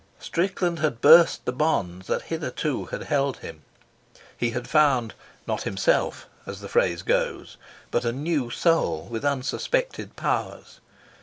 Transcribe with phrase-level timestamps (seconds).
[0.17, 3.61] Strickland had burst the bonds that hitherto had held him.
[4.35, 5.13] He had found,
[5.45, 7.57] not himself, as the phrase goes,
[7.91, 10.79] but a new soul with unsuspected powers.